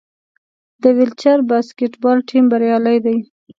[0.81, 3.17] د ویلچیر باسکیټبال ټیم بریالی دی.